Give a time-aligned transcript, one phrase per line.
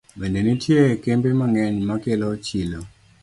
[0.19, 2.81] Bende nitie kembe mang'eny ma kelo chilo.